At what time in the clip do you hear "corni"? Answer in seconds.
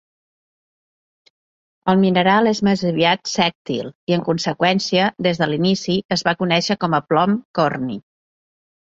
7.61-7.99